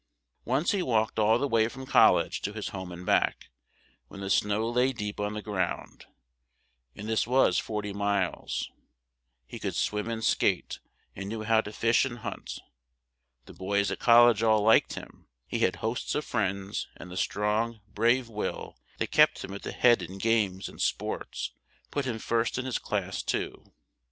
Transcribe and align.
Once 0.45 0.71
he 0.71 0.81
walked 0.81 1.19
all 1.19 1.37
the 1.37 1.47
way 1.47 1.67
from 1.67 1.85
col 1.85 2.13
lege 2.15 2.41
to 2.41 2.53
his 2.53 2.69
home 2.69 2.91
and 2.91 3.05
back, 3.05 3.51
when 4.07 4.19
the 4.19 4.31
snow 4.31 4.67
lay 4.67 4.91
deep 4.91 5.19
on 5.19 5.33
the 5.35 5.43
ground, 5.43 6.07
and 6.95 7.07
this 7.07 7.27
was 7.27 7.59
for 7.59 7.83
ty 7.83 7.91
miles; 7.91 8.71
he 9.45 9.59
could 9.59 9.75
swim 9.75 10.09
and 10.09 10.23
skate, 10.23 10.79
and 11.15 11.29
knew 11.29 11.43
how 11.43 11.61
to 11.61 11.71
fish 11.71 12.03
and 12.03 12.17
hunt; 12.25 12.57
the 13.45 13.53
boys 13.53 13.91
at 13.91 13.99
col 13.99 14.25
lege 14.25 14.41
all 14.41 14.63
liked 14.63 14.93
him; 14.95 15.27
he 15.45 15.59
had 15.59 15.75
hosts 15.75 16.15
of 16.15 16.25
friends, 16.25 16.87
and 16.97 17.11
the 17.11 17.15
strong, 17.15 17.79
brave 17.93 18.27
will 18.27 18.79
that 18.97 19.11
kept 19.11 19.43
him 19.45 19.53
at 19.53 19.61
the 19.61 19.71
head 19.71 20.01
in 20.01 20.17
games 20.17 20.67
and 20.67 20.81
sports 20.81 21.51
put 21.91 22.05
him 22.05 22.17
first 22.17 22.57
in 22.57 22.65
his 22.65 22.79
class 22.79 23.21
too. 23.21 23.71